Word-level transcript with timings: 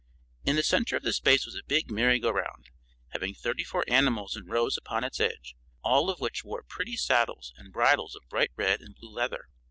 In 0.43 0.55
the 0.55 0.63
center 0.63 0.95
of 0.97 1.03
the 1.03 1.13
space 1.13 1.45
was 1.45 1.53
a 1.53 1.61
big 1.61 1.91
merry 1.91 2.17
go 2.17 2.31
round, 2.31 2.71
having 3.09 3.35
thirty 3.35 3.63
four 3.63 3.85
animals 3.87 4.35
in 4.35 4.47
rows 4.47 4.75
upon 4.75 5.03
its 5.03 5.19
edge, 5.19 5.55
all 5.83 6.09
of 6.09 6.19
which 6.19 6.43
wore 6.43 6.63
pretty 6.63 6.95
saddles 6.97 7.53
and 7.55 7.71
bridles 7.71 8.15
of 8.15 8.27
bright 8.27 8.49
red 8.55 8.81
and 8.81 8.95
blue 8.95 9.11
leather. 9.11 9.45